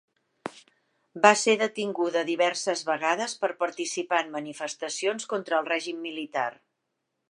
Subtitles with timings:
[1.25, 6.53] Va ser detinguda diverses vegades per participar en manifestacions contra el règim militar.